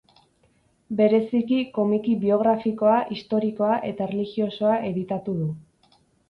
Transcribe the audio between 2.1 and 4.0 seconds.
biografikoa, historikoa